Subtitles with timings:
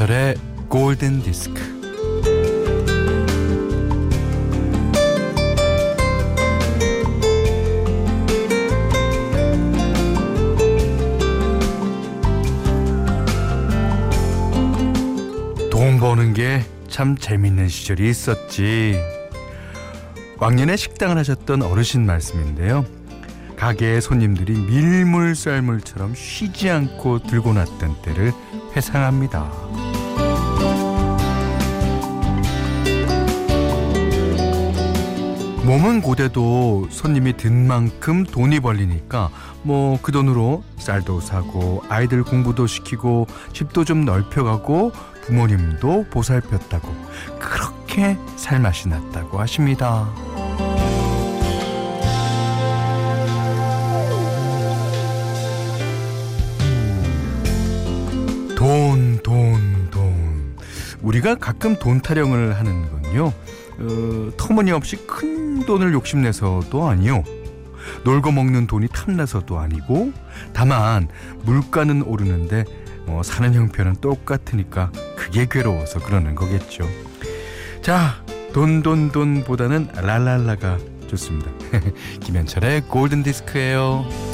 [0.00, 0.34] 김현철의
[0.70, 1.60] 골든 디스크.
[15.70, 18.98] 돈 버는 게 참 재밌는 시절이 있었지.
[20.38, 22.86] 왕년에 식당을 하셨던 어르신 말씀인데요.
[23.56, 28.32] 가게에 손님들이 밀물썰물처럼 쉬지 않고 들고 났던 때를
[28.74, 29.89] 회상합니다.
[35.64, 39.30] 몸은 고대도 손님이 든 만큼 돈이 벌리니까
[39.62, 44.92] 뭐 그 돈으로 쌀도 사고 아이들 공부도 시키고 집도 좀 넓혀가고
[45.26, 46.88] 부모님도 보살폈다고
[47.38, 50.08] 그렇게 살맛이 났다고 하십니다.
[61.10, 63.32] 우리가 가끔 돈 타령을 하는 건요.
[63.78, 67.24] 어, 터무니없이 큰 돈을 욕심내서도 아니요.
[68.04, 70.12] 놀고 먹는 돈이 탐나서도 아니고
[70.52, 71.08] 다만
[71.42, 72.64] 물가는 오르는데
[73.08, 76.86] 어, 사는 형편은 똑같으니까 그게 괴로워서 그러는 거겠죠.
[77.82, 78.22] 자,
[78.52, 81.50] 돈돈 돈보다는 랄랄라가 좋습니다.
[82.20, 84.29] 김현철의 골든 디스크예요.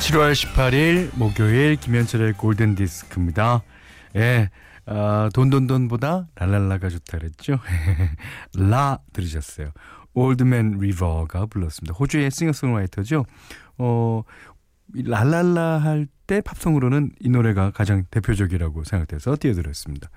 [0.00, 3.62] 7월 18일 목요일 김현철의 골든 디스크입니다.
[4.16, 4.50] 예.
[4.86, 7.58] 아, 돈돈돈보다 랄랄라가 좋다 그랬죠.
[8.56, 9.70] 라 들으셨어요.
[10.14, 11.94] 올드맨 리버가 불렀습니다.
[11.94, 13.24] 호주의 싱어송라이터죠.
[13.78, 14.22] 어,
[14.94, 20.08] 이 랄랄라 할 때 팝송으로는 이 노래가 가장 대표적이라고 생각돼서 띄워드렸습니다.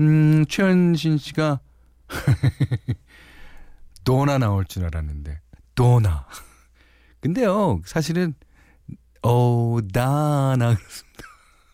[0.00, 1.60] 음, 최현신 씨가
[4.02, 5.38] 도나 나올 줄 알았는데
[5.76, 6.26] 도나.
[7.20, 8.34] 근데요, 사실은
[9.22, 10.76] 어, 다나.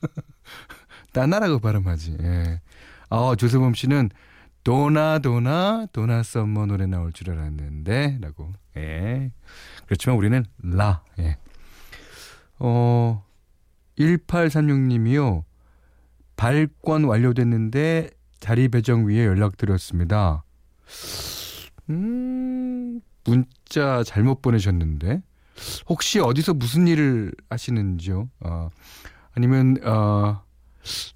[1.12, 2.18] 다나라고 발음하지.
[2.20, 2.60] 예.
[3.10, 4.10] 아, 조세범 씨는
[4.64, 8.52] 도나 도나 도나 썸머 노래 나올 줄 알았는데 라고.
[8.76, 9.30] 예.
[9.86, 11.02] 그렇지만 우리는 라.
[11.20, 11.38] 예.
[12.58, 13.24] 어
[13.98, 15.44] 1836님이요.
[16.36, 20.44] 발권 완료됐는데 자리 배정 위에 연락드렸습니다.
[21.90, 25.22] 음, 문자 잘못 보내셨는데
[25.88, 28.28] 혹시 어디서 무슨 일을 하시는지요?
[28.40, 28.70] 어,
[29.34, 30.42] 아니면 어,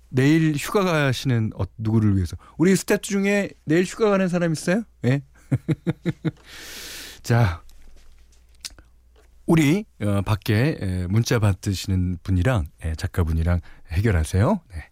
[0.09, 2.37] 내일 휴가 가시는 어, 누구를 위해서?
[2.59, 4.83] 우리 스태프 중에 내일 휴가 가는 사람 있어요?
[5.05, 5.23] 예?
[7.23, 7.63] 자,
[9.47, 14.61] 우리 어, 밖에 에, 문자 받으시는 분이랑 에, 작가분이랑 해결하세요.
[14.73, 14.85] 네.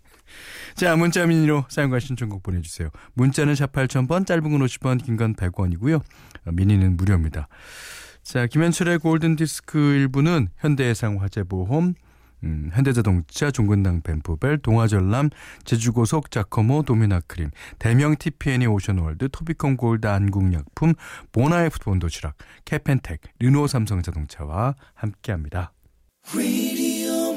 [0.74, 2.90] 자, 문자 미니로 사용과 신청곡 보내주세요.
[3.14, 5.96] 문자는 샵 8000번, 짧은 건 50원, 긴 건 100원이고요.
[6.46, 7.48] 어, 미니는 무료입니다.
[8.28, 11.94] 자, 김현철의 골든 디스크 1부는 현대해상 화재보험,
[12.44, 15.30] 음, 현대자동차, 종근당 벤포벨, 동아전람,
[15.64, 20.92] 제주고속, 자커모, 도미나크림, 대명 TPN이 오션월드, 토비콘 골드 안국약품,
[21.32, 22.34] 보나이프 본도시락,
[22.66, 25.72] 캐펜텍, 르노 삼성자동차와 함께합니다.
[26.34, 27.32] Radio.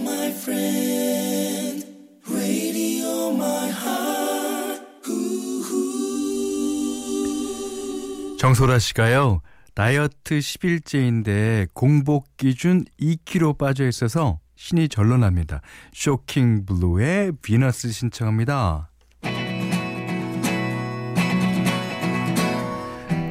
[2.27, 2.81] Radio.
[8.41, 9.43] 정소라 씨가요.
[9.73, 15.61] 다이어트 10일째인데 공복 기준 2kg 빠져 있어서 신이 절로 납니다.
[15.93, 18.89] 쇼킹 블루의 비너스 신청합니다.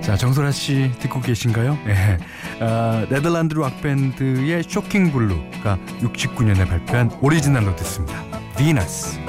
[0.03, 1.79] 자, 정소라 씨 듣고 계신가요?
[1.87, 2.19] 네.
[2.61, 8.25] 아, 네덜란드 락 밴드의 쇼킹 블루가 69년에 발표한 오리지널로 듣습니다.
[8.57, 9.21] 비너스.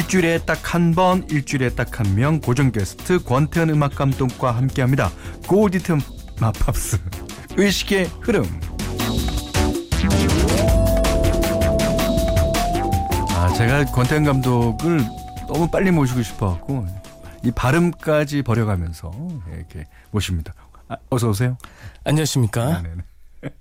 [0.00, 5.10] 일주일에 딱 한 번, 일주일에 딱 한 명 고정 게스트 권태현 음악 감독과 함께합니다.
[5.48, 6.00] 골디틈
[6.38, 6.98] 마팝스
[7.56, 8.44] 의식의 흐름.
[13.30, 15.00] 아 제가 권태현 감독을
[15.48, 16.86] 너무 빨리 모시고 싶어갖고
[17.42, 19.10] 이 발음까지 버려가면서
[19.54, 20.52] 이렇게 모십니다.
[20.88, 21.56] 아, 어서 오세요.
[22.04, 22.82] 안녕하십니까?
[22.82, 22.96] 네네.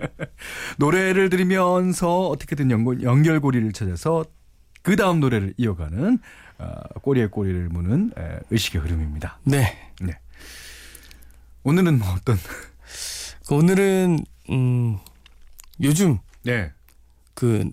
[0.80, 2.72] 노래를 들으면서 어떻게든
[3.04, 4.26] 연결고리를 찾아서
[4.86, 6.20] 그 다음 노래를 이어가는
[6.60, 9.40] 어, 꼬리에 꼬리를 무는 에, 의식의 흐름입니다.
[9.44, 9.76] 네.
[10.00, 10.14] 네.
[11.64, 12.38] 오늘은 뭐 어떤
[13.48, 14.20] 그 오늘은
[14.52, 15.00] 음
[15.82, 16.72] 요즘 네.
[17.34, 17.68] 그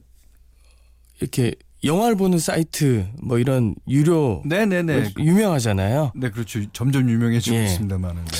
[1.20, 1.54] 이렇게
[1.84, 5.12] 영화를 보는 사이트 뭐 이런 유료 네네네.
[5.18, 6.12] 유명하잖아요.
[6.16, 6.64] 네, 그렇죠.
[6.72, 7.64] 점점 유명해지고 예.
[7.66, 8.24] 있습니다만은.
[8.24, 8.38] 네.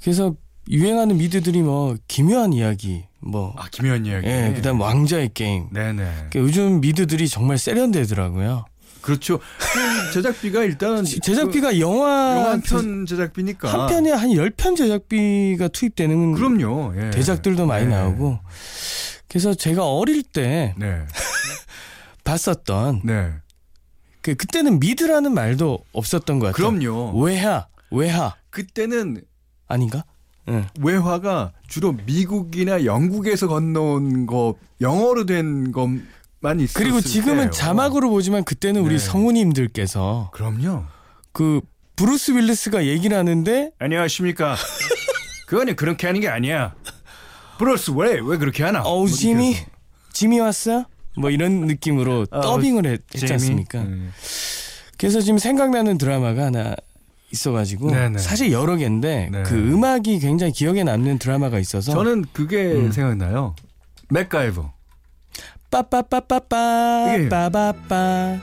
[0.00, 0.36] 그래서
[0.70, 4.26] 유행하는 미드들이 뭐 기묘한 이야기 뭐 아, 김현 이야기.
[4.26, 5.68] 예, 그 다음 왕자의 게임.
[5.72, 6.28] 네네.
[6.32, 8.64] 그 요즘 미드들이 정말 세련되더라고요.
[9.00, 9.38] 그렇죠.
[9.58, 14.76] 그 제작비가 일단 제작비가 영화 그 영화 한 제- 편 제작비니까 한 편에 한 10편
[14.76, 16.92] 제작비가 투입되는 그럼요.
[16.96, 17.10] 예.
[17.10, 17.90] 대작들도 많이 네.
[17.96, 18.38] 나오고
[19.28, 21.00] 그래서 제가 어릴 때 네.
[22.24, 23.32] 봤었던 네.
[24.20, 26.70] 그 그때는 미드라는 말도 없었던 것 같아요.
[26.70, 27.20] 그럼요.
[27.20, 29.22] 외화, 외화 그때는
[29.66, 30.04] 아닌가?
[30.48, 30.66] 응.
[30.80, 37.50] 외화가 주로 미국이나 영국에서 건너온 거 영어로 된 것만 있었을 그리고 지금은 때예요.
[37.50, 38.98] 자막으로 보지만 그때는 우리 네.
[38.98, 40.84] 성우님들께서 그럼요.
[41.32, 41.60] 그
[41.96, 44.56] 브루스 윌리스가 얘기를 하는데 안녕하십니까.
[45.46, 46.74] 그거는 그렇게 하는 게 아니야.
[47.58, 48.82] 브루스 왜 왜 그렇게 하나?
[48.82, 49.56] 어우 뭐 지미.
[50.12, 50.86] 지미 왔어?
[51.16, 53.30] 뭐 이런 느낌으로 어, 더빙을 했, 지?
[53.32, 53.80] 않습니까?
[53.82, 54.12] 음.
[54.98, 56.74] 그래서 지금 생각나는 드라마가 하나
[57.32, 58.18] 있어가지고 네네.
[58.18, 59.42] 사실 여러 개인데 네.
[59.44, 62.92] 그 음악이 굉장히 기억에 남는 드라마가 있어서 저는 그게 음.
[62.92, 63.54] 생각나요.
[64.10, 64.72] 맥가이버
[65.70, 68.36] 빠빠빠빠빠 이게- 빠바빠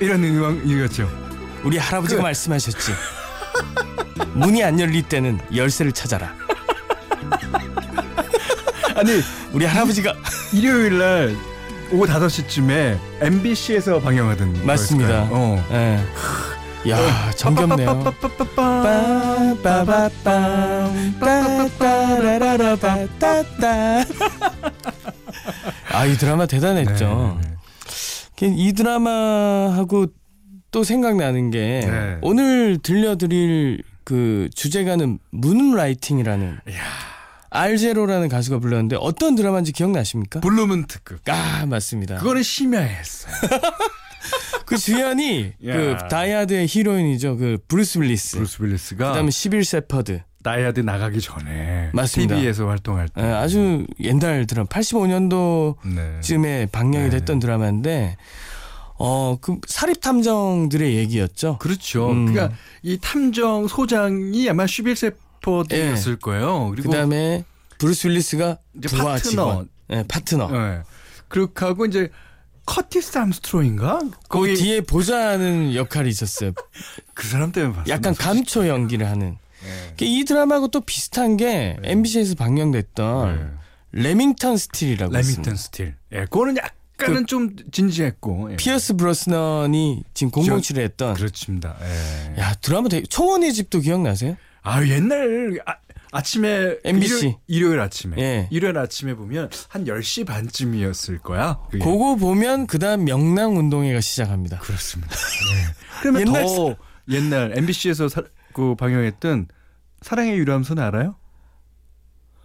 [0.00, 1.08] 이런 음악 이거죠.
[1.64, 2.92] 우리 할아버지가 그- 말씀하셨지
[4.34, 6.32] 문이 안 열릴 때는 열쇠를 찾아라
[8.94, 9.20] 아니
[9.52, 10.14] 우리 할아버지가
[10.52, 11.36] 일요일 날
[11.92, 15.28] 오후 5시쯤에 MBC에서 방영하던 맞습니다.
[15.28, 15.30] 거였을까요?
[15.32, 15.64] 어.
[15.72, 16.00] 예.
[16.88, 18.04] 야 정겹네요
[21.20, 24.04] 따따라라라바따따
[25.92, 27.38] 아이 드라마 대단했죠
[28.36, 30.06] 네, 이 드라마하고
[30.70, 32.18] 또 생각나는 게 네.
[32.20, 36.58] 오늘 들려드릴 그 주제가는 Moonlighting이라는.
[37.50, 40.40] 알 자로라는 가수가 불렀는데 어떤 드라마인지 기억나십니까?
[40.40, 41.20] 블루문 특급.
[41.28, 42.18] 아 맞습니다.
[42.18, 43.28] 그거는 심야했어.
[44.66, 46.08] 그 주연이 그 야.
[46.08, 47.36] 다이하드의 히로인이죠.
[47.36, 48.36] 그 브루스 윌리스.
[48.36, 50.22] 브루스 윌리스가 그다음에 시빌 셰퍼드.
[50.42, 52.34] 다이하드 나가기 전에 맞습니다.
[52.36, 56.66] TV에서 활동할 때 예, 아주 옛날 드라마 85년도쯤에 네.
[56.70, 57.10] 방영이 네.
[57.10, 58.16] 됐던 드라마인데
[58.98, 61.58] 어 그 사립 탐정들의 얘기였죠.
[61.58, 62.10] 그렇죠.
[62.10, 62.26] 음.
[62.26, 66.70] 그러니까 이 탐정 소장이 아마 시빌 셰퍼드였을 거예요.
[66.70, 67.44] 그리고 그다음에
[67.78, 69.30] 브루스 윌리스가 부하 파트너.
[69.30, 69.68] 직원.
[69.90, 70.50] 예, 파트너.
[70.52, 70.82] 예.
[71.28, 72.10] 그렇게 하고 이제
[72.66, 73.98] 커티스 암스트롱인가?
[73.98, 76.52] 그 거기 뒤에 보좌하는 역할이 있었어요.
[77.14, 77.90] 그 사람 때문에 봤어.
[77.90, 79.36] 약간 감초 연기를 하는.
[79.98, 83.58] 그이 드라마하고 또 비슷한 게 MBC에서 방영됐던
[83.92, 85.56] 레밍턴 스틸이라고 레밍턴 있습니다.
[85.56, 85.94] 스틸.
[86.12, 88.52] 예, 그거는 약간은 좀 진지했고.
[88.52, 88.56] 예.
[88.56, 91.76] 피어스 브로스넌이 지금 007에 했던 그렇습니다.
[91.80, 92.40] 예.
[92.40, 94.36] 야 드라마 되게 초원의 집도 기억나세요?
[94.62, 95.76] 아 옛날 아,
[96.14, 97.16] 아침에 MBC.
[97.16, 98.48] 일요일, 일요 일 아침에 예.
[98.52, 101.58] 일요일 아침에 보면 한 10시 반쯤이었을 거야.
[101.72, 101.84] 그게.
[101.84, 104.60] 그거 보면 그다음 명랑 운동회가 시작합니다.
[104.60, 105.12] 그렇습니다.
[105.12, 105.74] 예.
[106.00, 106.76] 그러면 옛날 더
[107.08, 109.48] 옛날 MBC에서 사, 그 방영했던
[110.02, 111.16] 사랑의 유람선 알아요?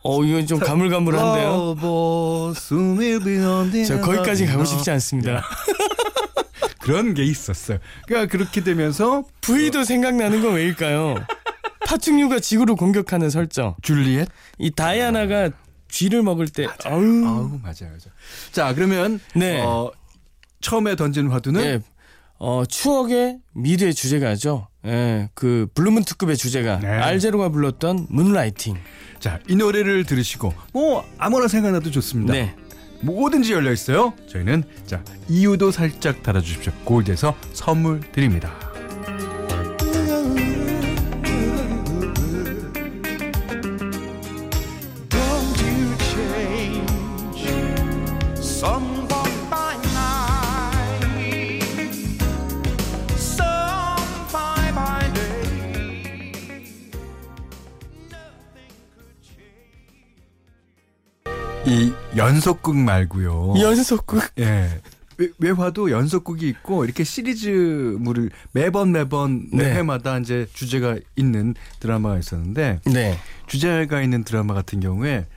[0.02, 1.76] 어 이건 좀 가물가물한데요.
[3.86, 5.46] 저 거기까지 가고 싶지 않습니다.
[6.82, 7.78] 그런 게 있었어요.
[8.08, 11.24] 그러니까 그렇게 되면서 V도 생각나는 건 왜일까요?
[11.86, 13.76] 파충류가 지구를 공격하는 설정.
[13.82, 15.50] 줄리엣 이 다이아나가
[15.90, 18.14] 쥐를 먹을 때 아우 아우 맞아요, 맞아요.
[18.52, 19.62] 자 그러면 네.
[19.62, 19.92] 어,
[20.62, 21.80] 처음에 던진 화두는 예.
[22.38, 24.68] 어, 추억의 미드의 주제가죠.
[24.86, 26.88] 예, 그 블루문 특급의 주제가 네.
[26.88, 28.78] 알제로가 불렀던 Moonlighting.
[29.20, 32.32] 자 이 노래를 들으시고 뭐 아무나 생각나도 좋습니다.
[32.34, 32.56] 네.
[33.02, 34.14] 뭐든지 열려 있어요.
[34.30, 36.72] 저희는 자 이유도 살짝 달아주십시오.
[36.86, 38.54] 골드에서 선물 드립니다.
[62.40, 63.56] 연속극 말고요.
[63.60, 64.32] 연속극.
[64.40, 64.82] 예.
[65.18, 69.66] 외- 외화도 연속극이 있고 이렇게 시리즈물을 매번 매번 네.
[69.66, 73.20] 매 회마다 이제 주제가 있는 드라마가 있었는데 네.
[73.48, 75.28] 주제가 있는 드라마 같은 경우에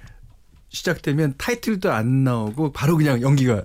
[0.68, 3.64] 시작되면 타이틀도 안 나오고 바로 그냥 연기가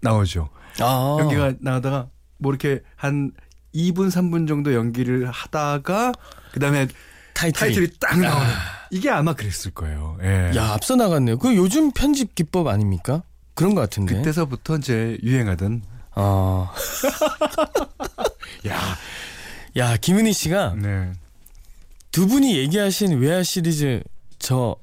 [0.00, 0.48] 나오죠.
[0.78, 1.16] 아.
[1.18, 2.06] 연기가 나오다가
[2.38, 3.32] 뭐 이렇게 한
[3.74, 6.12] 2분 3분 정도 연기를 하다가
[6.52, 6.86] 그다음에
[7.34, 7.52] 타이틀이.
[7.74, 8.46] 타이틀이 딱 나오는
[8.90, 10.18] 이게 아마 그랬을 거예요.
[10.22, 10.52] 예.
[10.56, 11.38] 야 앞서 나갔네요.
[11.38, 13.22] 그 요즘 편집 기법 아닙니까?
[13.54, 14.16] 그런 것 같은데.
[14.16, 15.82] 그때서부터 이제 유행하던
[16.16, 16.70] 어.
[18.68, 18.96] 야,
[19.76, 21.12] 야 김은희 씨가 네.
[22.10, 24.02] 두 분이 얘기하신 외화 시리즈
[24.38, 24.76] 저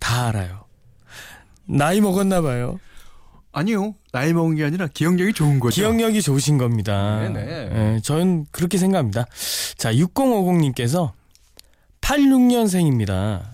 [0.00, 0.64] 다 알아요.
[1.66, 2.80] 나이 먹었나 봐요.
[3.52, 3.94] 아니요.
[4.12, 5.80] 나이 먹은 게 아니라 기억력이 좋은 거죠.
[5.80, 7.20] 기억력이 좋으신 겁니다.
[7.20, 7.40] 네네.
[7.96, 9.26] 예, 저는 그렇게 생각합니다.
[9.76, 11.12] 자, 6050님께서
[12.00, 13.49] 86년생입니다.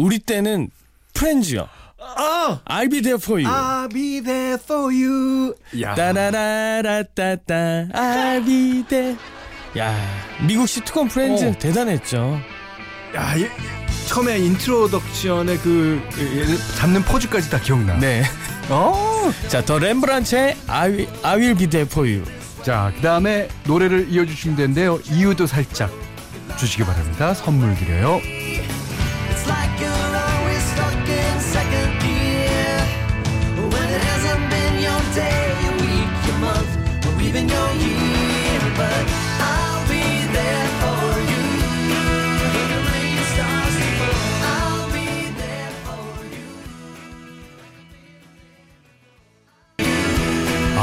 [0.00, 0.70] 우리 때는
[1.12, 1.68] 프렌즈요.
[2.00, 2.60] 아!
[2.64, 3.54] I'll be there for you.
[3.54, 5.54] I'll be there for you.
[5.82, 5.94] 야.
[5.94, 7.44] 따라라라따따
[7.92, 9.18] I'll be there.
[9.76, 9.94] 야,
[10.46, 11.52] 미국 시트콤 프렌즈 어.
[11.52, 12.40] 대단했죠.
[13.14, 13.46] 야, 이,
[14.06, 17.98] 처음에 introduction의 그, 그 잡는 포즈까지 다 기억나.
[17.98, 18.22] 네.
[18.70, 19.30] 어.
[19.48, 22.24] 자, 더 렘브란츠의 I will, I will be there for you.
[22.62, 24.98] 자, 그다음에 노래를 이어 주시면 되는데요.
[25.10, 25.90] 이유도 살짝
[26.58, 27.34] 주시기 바랍니다.
[27.34, 28.22] 선물 드려요.
[37.40, 38.60] Month, or even your year.
[38.76, 39.04] But
[39.40, 41.44] I'll be there for you.
[42.40, 46.46] When the rain starts to fall, I'll be there for you.
[50.76, 50.80] 아,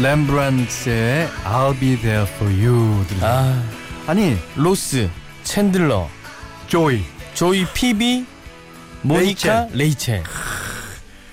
[0.00, 3.04] 렘브란트의 I'll be there for you.
[3.20, 3.62] 아,
[4.06, 5.10] 아니, 로스,
[5.44, 6.08] 챈들러,
[6.66, 7.04] 조이.
[7.34, 8.26] 조이 피비,
[9.02, 10.22] 모니카, 레이첼.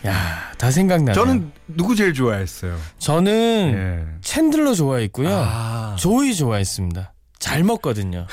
[0.05, 1.13] 야, 다 생각나네.
[1.13, 2.77] 저는 누구 제일 좋아했어요?
[2.97, 4.19] 저는 예.
[4.21, 5.29] 챈들러 좋아했고요.
[5.29, 5.95] 아.
[5.99, 7.13] 조이 좋아했습니다.
[7.39, 8.27] 잘 먹거든요.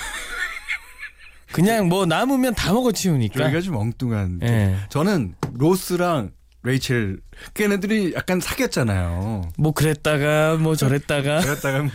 [1.53, 3.35] 그냥 뭐 남으면 다 먹어 치우니까.
[3.35, 4.41] 그러니까 좀 엉뚱한.
[4.43, 4.77] 예.
[4.91, 6.33] 저는 로스랑
[6.67, 7.21] 레이첼
[7.55, 9.53] 걔네들이 약간 사귀었잖아요.
[9.57, 11.91] 뭐 그랬다가 뭐 저랬다가 그랬다가 뭐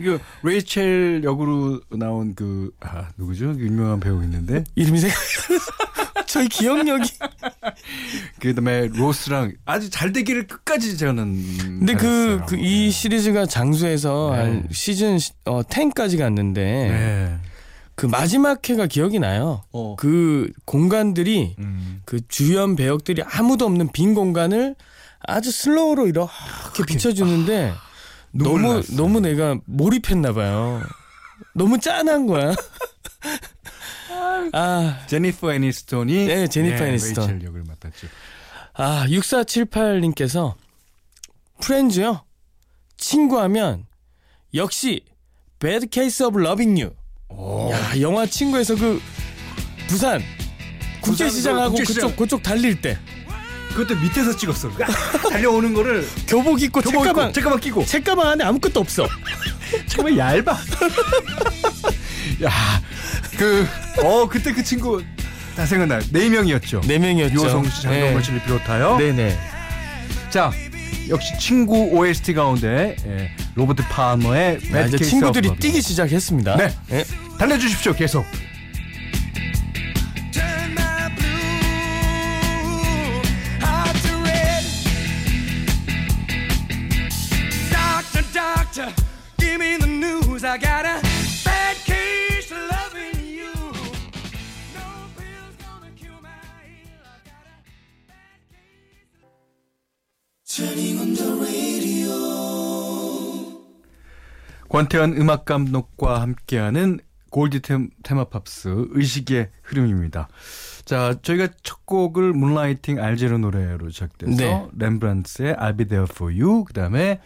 [0.00, 3.54] 이거 레이첼 역으로 나온 그 아, 누구죠?
[3.54, 5.16] 그 유명한 배우 있는데 이름이 생각.
[6.28, 7.10] 저희 기억력이.
[8.40, 11.42] 그 다음에 로스랑 아주 잘 되기를 끝까지 저는.
[11.78, 12.40] 근데 그.
[12.46, 14.38] 그 이 시리즈가 장수해서 네.
[14.38, 17.38] 한 시즌 어 10까지 갔는데 네.
[17.94, 19.64] 그 마지막 회가 기억이 나요.
[19.72, 19.96] 어.
[19.96, 22.02] 그 공간들이 음.
[22.04, 24.74] 그 주연 배역들이 아무도 없는 빈 공간을
[25.26, 27.72] 아주 슬로우로 이렇게 비춰주는데
[28.32, 28.96] 눈물 너무 났어요.
[28.96, 30.82] 너무 내가 몰입했나 봐요.
[31.54, 32.54] 너무 짠한 거야.
[34.52, 37.26] 아, 제니퍼 애니스톤이 네, 제니퍼 애니스톤.
[37.28, 38.06] 레이첼 역을 맡았죠.
[38.74, 40.54] 아 6478님께서
[41.60, 42.22] 프렌즈요.
[42.96, 43.86] 친구하면
[44.54, 45.02] 역시
[45.58, 46.94] Bad Case of Loving You.
[47.28, 47.70] 오.
[47.70, 49.00] 야 영화 친구에서 그
[49.88, 50.22] 부산
[51.02, 52.10] 국제시장하고 국제시장.
[52.10, 52.98] 그쪽 그쪽 달릴 때
[53.74, 54.70] 그것도 밑에서 찍었어.
[55.30, 59.06] 달려오는 거를 교복 입고 책가방 책가방 끼고 책가방 안에 아무것도 없어.
[59.88, 60.42] 정말 얇아.
[62.44, 62.50] 야,
[63.36, 63.66] 그,
[64.02, 65.02] 어, 그때 그 친구
[65.56, 65.98] 다 생각나.
[66.12, 66.82] 네 명이었죠.
[66.86, 67.34] 네 명이었죠.
[67.34, 68.22] 유호성 씨, 장동건 네.
[68.22, 68.96] 씨를 비롯하여.
[68.98, 69.38] 네네.
[70.30, 70.52] 자,
[71.08, 75.56] 역시 친구 OST 가운데 예, 로버트 파머의 아, 이제 친구들이.
[75.56, 76.56] 뛰기 시작했습니다.
[76.56, 76.74] 네.
[76.92, 77.04] 예.
[77.38, 78.24] 달려주십시오, 계속.
[90.38, 90.38] Blue
[104.78, 110.28] 권태현 음악 감독과 함께하는 골디 템, 테마 팝스 의식의 흐름입니다.
[110.84, 114.66] 자, 저희가 첫 곡을 Moonlighting 알제로 노래로 시작돼서 네.
[114.78, 117.18] 렘브란트의 I'll be there for you 그다음에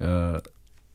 [0.00, 0.38] 어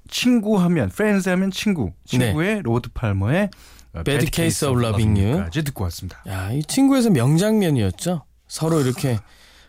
[0.09, 3.51] 친구 하면 프렌즈 하면 친구 친구의 로버트 팔머의
[3.93, 4.03] 어, 네.
[4.03, 5.43] Bad Case of Loving You.
[5.43, 6.23] 까지 듣고 왔습니다.
[6.27, 8.25] 야, 이 친구에서 명장면이었죠.
[8.47, 9.19] 서로 이렇게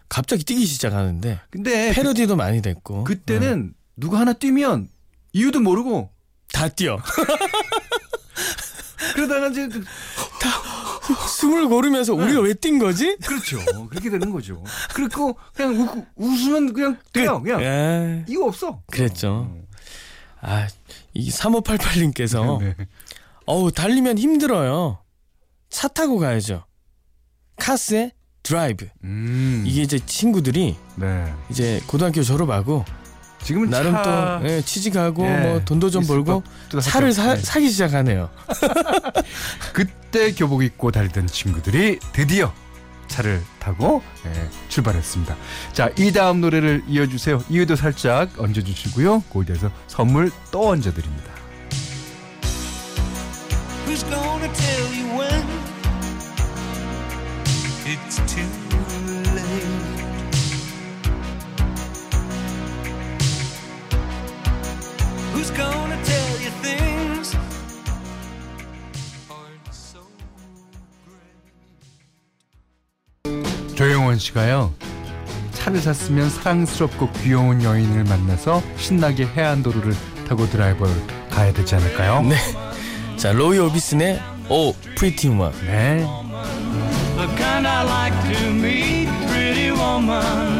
[0.08, 3.04] 갑자기 뛰기 시작하는데 근데 패러디도 많이 됐고.
[3.04, 4.88] 그, 때는 누가 하나 뛰면
[5.34, 6.10] 이유도 모르고
[6.52, 6.98] 다 뛰어.
[9.14, 9.68] 그러다가 이제
[11.28, 13.16] 숨을 고르면서 우리가 왜 뛴 거지?
[13.26, 13.58] 그렇죠.
[13.88, 14.62] 그렇게 되는 거죠.
[14.94, 17.42] 그리고 그냥 우, 웃으면 그냥 돼요.
[17.42, 18.24] 그냥 예.
[18.28, 18.80] 이유 없어.
[18.90, 19.50] 그랬죠.
[20.42, 20.68] 아,
[21.14, 22.74] 이 3588님께서 네.
[23.46, 24.98] 어우, 달리면 힘들어요.
[25.70, 26.64] 차 타고 가야죠.
[27.56, 28.88] 카스의 드라이브.
[29.04, 29.64] 음.
[29.66, 31.34] 이게 이제 친구들이 네.
[31.50, 32.84] 이제 고등학교 졸업하고
[33.42, 34.40] 지금은 나름 차...
[34.42, 36.42] 또 예, 취직하고 예, 뭐 돈도 좀 벌고
[36.80, 37.34] 차를 사.
[37.34, 37.40] 네.
[37.40, 38.30] 사기 시작하네요.
[39.72, 42.52] 그때 교복 입고 달리던 친구들이 드디어
[43.08, 45.36] 차를 타고 예, 출발했습니다.
[45.72, 47.42] 자, 이 다음 노래를 이어주세요.
[47.48, 49.24] 이유도 살짝 얹어주시고요.
[49.28, 51.30] 골드에서 선물 또 얹어드립니다.
[53.86, 55.44] Who's gonna tell you when?
[57.86, 58.44] it's too
[59.08, 59.19] late.
[65.40, 67.34] Who's gonna tell you things
[69.30, 70.00] aren't so
[73.24, 73.74] great?
[73.74, 74.74] 조영원 씨가요.
[75.52, 79.94] 차를 샀으면 사랑스럽고 귀여운 여인을 만나서 신나게 해안도로를
[80.28, 80.94] 타고 드라이브를
[81.30, 82.20] 가야 되지 않을까요?
[82.20, 82.36] 네.
[83.16, 84.20] 자, 로이 오비슨의
[84.50, 85.52] 오 프리티 우먼.
[85.64, 86.06] 네.
[87.16, 90.59] The kind I like to meet, pretty woman.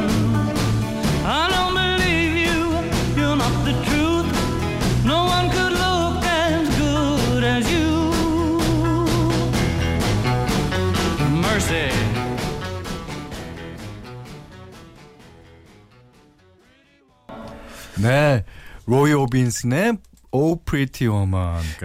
[18.03, 18.45] 네.
[18.87, 19.99] 로이 오빈슨의
[20.33, 21.07] Oh Pretty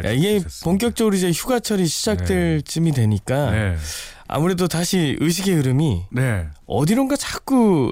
[0.06, 0.64] 야, 이게 들으셨습니다.
[0.64, 3.76] 본격적으로 이제 휴가철이 시작될 쯤이 되니까 네.
[4.28, 6.48] 아무래도 다시 의식의 흐름이 네.
[6.68, 7.92] 어디론가 자꾸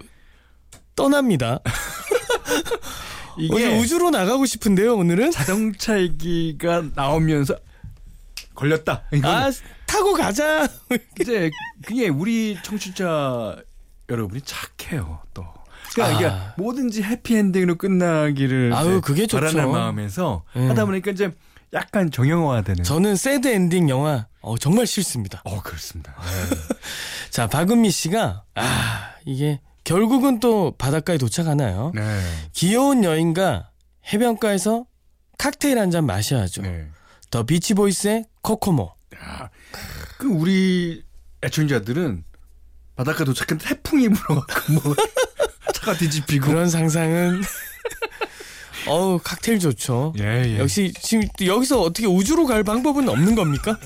[0.96, 1.60] 떠납니다.
[3.38, 5.32] 이게 우주로 나가고 싶은데요, 오늘은?
[5.32, 7.56] 자동차 얘기가 나오면서
[8.54, 9.04] 걸렸다.
[9.24, 9.52] 아,
[9.88, 10.68] 타고 가자.
[11.20, 11.50] 이제
[11.84, 13.56] 그게 우리 청취자
[14.10, 15.20] 여러분이 착해요.
[15.34, 15.46] 또.
[15.96, 16.54] 그러니까 이게 아.
[16.58, 19.40] 뭐든지 해피엔딩으로 끝나기를 아유, 그게 좋죠.
[19.40, 20.70] 바라는 마음에서 음.
[20.70, 21.32] 하다 보니까 이제
[21.74, 22.84] 약간 정형화되는.
[22.84, 25.42] 저는 sad ending 영화 어, 정말 싫습니다.
[25.46, 26.16] 어 그렇습니다.
[27.32, 31.92] 자, 박은미 씨가 아, 이게 결국은 또 바닷가에 도착하나요?
[31.96, 32.22] 네.
[32.54, 33.70] 귀여운 여인과
[34.14, 34.86] 해변가에서
[35.38, 36.62] 칵테일 한 잔 마셔야죠.
[36.62, 36.88] 네.
[37.32, 38.94] 더 비치 보이스의 코코모.
[39.16, 39.50] 야,
[40.20, 41.04] 그 우리
[41.44, 42.24] 애청자들은
[42.96, 44.96] 바닷가 도착했는데 태풍이 불어갖고 뭐
[45.84, 46.48] 차가 뒤집히고.
[46.48, 47.44] 그런 상상은
[48.88, 50.14] 어우 칵테일 좋죠.
[50.20, 50.60] 예, 예.
[50.60, 53.78] 역시 지금 여기서 어떻게 우주로 갈 방법은 없는 겁니까?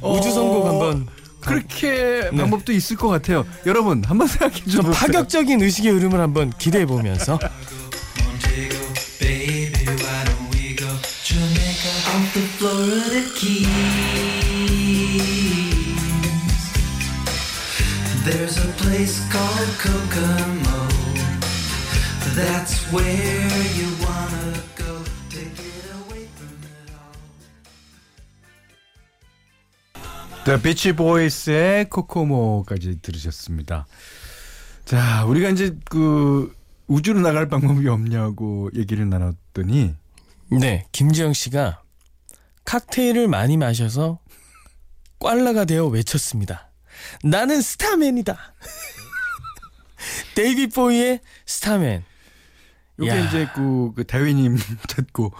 [0.00, 1.06] 우주 선곡 한번
[1.40, 3.46] 그렇게 방법도 있을 것 같아요.
[3.66, 4.70] 여러분 한번 생각해 네.
[4.70, 7.38] 좀좀 파격적인 의식의 흐름을 한번 기대해 보면서.
[18.28, 20.77] There's a place called Kokomo.
[22.38, 27.18] That's where you wanna go to get away from it all.
[30.44, 33.88] The Beach Boys의 코코모까지 들으셨습니다.
[34.84, 36.54] 자, 우리가 이제 그
[36.86, 39.96] 우주로 나갈 방법이 없냐고 얘기를 나눴더니
[40.60, 41.82] 네 김지영 씨가
[42.64, 44.20] 칵테일을 많이 마셔서
[45.18, 46.70] 꽐라가 되어 외쳤습니다.
[47.24, 48.38] 나는 Starman이다.
[50.36, 52.04] 데이비드 보위의 Starman.
[53.00, 53.18] 이게 야.
[53.26, 54.56] 이제 그, 그 대위님
[54.88, 55.32] 듣고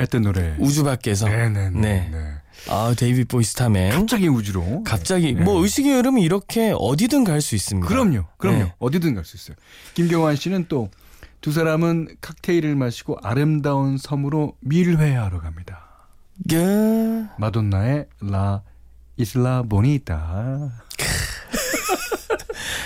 [0.00, 0.56] 했던 노래.
[0.58, 1.70] 우주 밖에서 네네네.
[1.70, 2.08] 네.
[2.10, 2.34] 네.
[2.68, 3.92] 아 데이비드 보위 Starman.
[3.92, 4.82] 갑자기 우주로.
[4.84, 5.42] 갑자기 네.
[5.42, 7.88] 뭐 의식의 흐름은 이렇게 어디든 갈 수 있습니다.
[7.88, 8.24] 그럼요.
[8.36, 8.58] 그럼요.
[8.58, 8.74] 네.
[8.78, 9.56] 어디든 갈 수 있어요.
[9.94, 10.90] 김경환 씨는 또
[11.42, 16.06] 두 사람은 칵테일을 마시고 아름다운 섬으로 밀회하러 갑니다.
[16.48, 18.62] 그 마돈나의 라
[19.16, 20.70] 이슬라 보니타.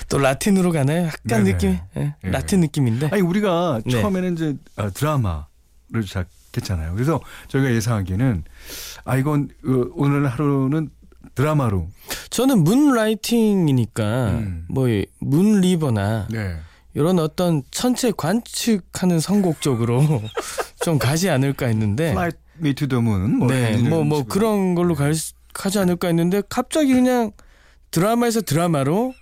[0.08, 1.06] 또 라틴으로 가나요?
[1.06, 1.52] 약간 네네.
[1.52, 2.30] 느낌, 예, 예.
[2.30, 3.08] 라틴 느낌인데.
[3.12, 3.90] 아니 우리가 네.
[4.00, 5.46] 처음에는 이제 아, 드라마를
[6.04, 6.94] 시작했잖아요.
[6.94, 8.44] 그래서 저희가 예상하기에는
[9.04, 10.90] 아 이건 어, 오늘 하루는
[11.34, 11.88] 드라마로
[12.30, 14.64] 저는 문라이팅이니까 음.
[14.68, 14.86] 뭐
[15.18, 16.56] 문 리버나 네.
[16.94, 20.02] 이런 어떤 천체 관측하는 선곡 쪽으로
[20.82, 22.10] 좀 가지 않을까 했는데.
[22.10, 24.24] Flight Me to the Moon 뭐 네, 이런 뭐 뭐.
[24.24, 27.32] 그런 걸로 갈 수- 가지 않을까 했는데 갑자기 그냥
[27.90, 29.12] 드라마에서 드라마로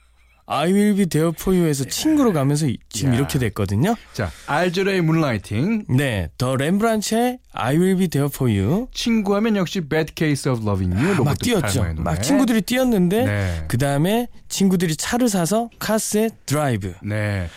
[0.46, 3.16] I Will Be There For You에서 친구로 가면서 이- 지금 야.
[3.16, 3.94] 이렇게 됐거든요.
[4.12, 9.80] 자 Al Jarreau의 Moonlighting 네, The Rembrandts의 I Will Be There For You 친구하면 역시
[9.80, 11.94] Bad Case of Loving You 아, 막 뛰었죠.
[11.96, 13.64] 막 친구들이 뛰었는데 네.
[13.68, 17.48] 그 다음에 친구들이 차를 사서 Cars의 Drive 네.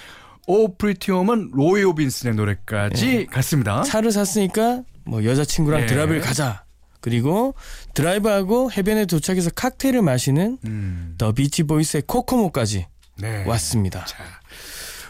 [0.48, 3.82] Oh, Pretty Woman 로이 오비슨의 노래까지 갔습니다.
[3.84, 5.88] 차를 샀으니까 뭐 여자친구랑 네.
[5.88, 6.64] 드라이브를 가자.
[7.02, 7.54] 그리고
[7.94, 12.86] 드라이브하고 해변에 도착해서 칵테일을 마시는 음, 더 비치 보이스의 코코모까지
[13.20, 13.44] 네.
[13.46, 14.06] 왔습니다.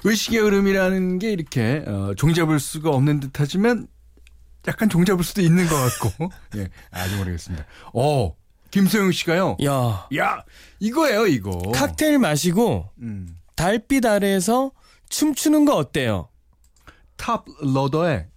[0.04, 3.88] 의식의 흐름이라는 게 이렇게 어, 종잡을 수가 없는 듯하지만
[4.68, 7.66] 약간 종잡을 수도 있는 것 같고 예 아주 모르겠습니다.
[7.94, 8.36] 어
[8.72, 9.58] 김소영 씨가요.
[9.66, 10.44] 야, 야
[10.80, 11.58] 이거예요 이거.
[11.74, 14.72] 칵테일 마시고 음, 달빛 아래에서
[15.10, 16.28] 춤추는 거 어때요?
[17.16, 18.28] Toploader의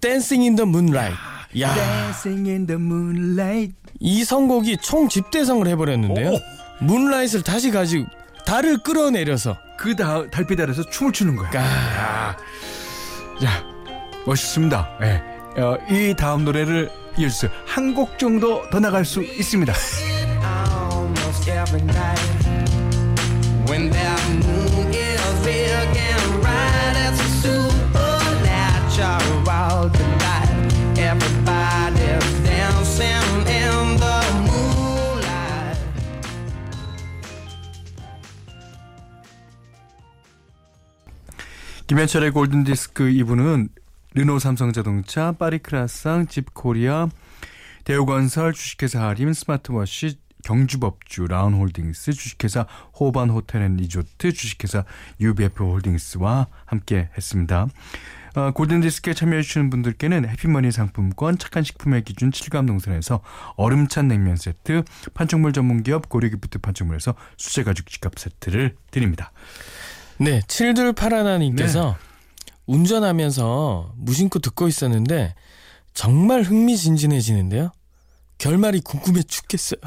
[0.00, 1.16] Dancing in the Moonlight.
[1.58, 3.74] 야, Dancing in the Moonlight.
[3.98, 6.32] 이 선곡이 총 집대성을 해버렸는데요.
[6.80, 8.06] Moonlight를 다시 가지고
[8.46, 11.50] 달을 끌어내려서 그 다, 달빛 아래서 춤을 추는 거야.
[11.54, 12.36] 야,
[13.44, 13.64] 야
[14.26, 14.98] 멋있습니다.
[15.02, 15.22] 예.
[15.60, 16.90] 어, 이 다음 노래를
[17.28, 19.74] 수한곡 정도 더 나갈 수 있습니다.
[41.90, 43.68] 김현철의 골든디스크 2부는
[44.14, 47.08] 르노 삼성자동차, 파리크라상, 집코리아,
[47.82, 54.84] 대우건설, 주식회사 하림, 스마트워시, 경주법주, 라운홀딩스, 주식회사 호반 호텔앤리조트, 주식회사
[55.20, 57.66] UBF 홀딩스와 함께 했습니다.
[58.36, 63.20] 어, 골든디스크에 참여해주시는 분들께는 해피머니 상품권, 착한 식품의 기준 칠갑농산에서
[63.56, 69.32] 얼음찬 냉면 세트, 판촉물 전문기업 고려기프트 판촉물에서 수제가죽 지갑 세트를 드립니다.
[70.20, 71.96] 네, 칠들파라나님께서
[72.66, 75.34] 운전하면서 무심코 듣고 있었는데
[75.94, 77.72] 정말 흥미진진해지는데요.
[78.36, 79.80] 결말이 궁금해 죽겠어요.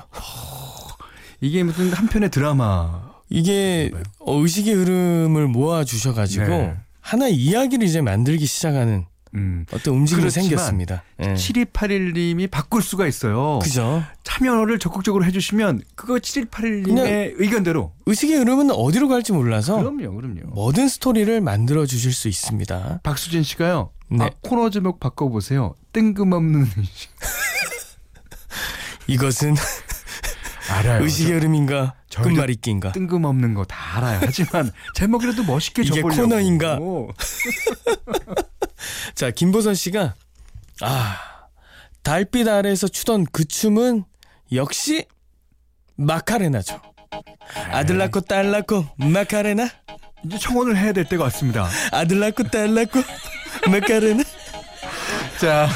[1.39, 6.77] 이게 무슨 한편의 드라마 이게 어, 의식의 흐름을 모아 주셔가지고 네.
[6.99, 9.65] 하나의 이야기를 이제 만들기 시작하는 음.
[9.71, 11.03] 어떤 움직임이 생겼습니다.
[11.21, 11.33] 예.
[11.33, 13.59] 7281님이 바꿀 수가 있어요.
[13.63, 14.03] 그죠?
[14.23, 17.93] 참여를 적극적으로 해주시면 그거 7181님의 의견대로.
[18.05, 20.41] 의식의 흐름은 어디로 갈지 몰라서 그럼요, 그럼요.
[20.49, 22.99] 모든 스토리를 만들어 주실 수 있습니다.
[23.03, 23.91] 박수진 씨가요.
[24.09, 24.25] 네.
[24.25, 25.73] 아, 코너 제목 바꿔보세요.
[25.93, 27.09] 뜬금없는 의식.
[29.07, 29.55] 이것은
[30.69, 31.03] 알아요.
[31.03, 34.19] 의식의 흐름인가 끝말잇기인가 뜬금없는 거 다 알아요.
[34.23, 36.21] 하지만 제목이라도 멋있게 이게 줘보려고.
[36.21, 36.79] 코너인가?
[39.15, 40.13] 자 김보선 씨가
[40.81, 41.17] 아
[42.03, 44.03] 달빛 아래에서 추던 그 춤은
[44.51, 45.05] 역시
[45.95, 46.81] 마카레나죠.
[47.71, 49.69] 아들 낳고 딸 낳고 마카레나
[50.25, 51.69] 이제 청혼을 해야 될 때가 왔습니다.
[51.91, 52.99] 아들 낳고 딸 낳고
[53.69, 54.23] 마카레나
[55.39, 55.67] 자,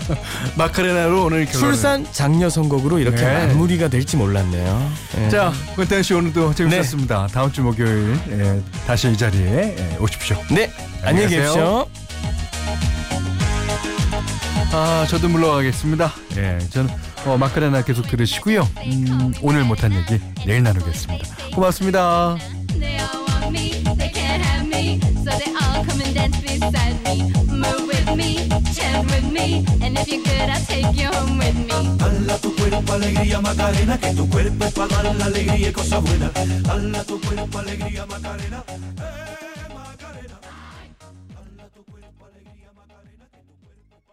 [0.58, 1.60] 마카레나로 오늘 결론.
[1.60, 3.46] 술산 장녀 선곡으로 이렇게 네.
[3.46, 4.92] 마무리가 될지 몰랐네요.
[5.18, 5.28] 예.
[5.30, 7.28] 자, 권태현 씨 오늘도 재밌었습니다.
[7.28, 10.36] 다음 주 목요일 예, 다시 이 자리에 예, 오십시오.
[10.50, 10.70] 네
[11.02, 11.28] 안녕히.
[11.28, 11.86] 계십시오.
[14.78, 16.12] 아, 저도 물러가겠습니다.
[16.36, 16.90] 예, 저는
[17.24, 18.68] 어, 마카레나 계속 들으시고요.
[18.84, 21.24] 음, 오늘 못한 얘기 내일 나누겠습니다.
[21.54, 22.36] 고맙습니다.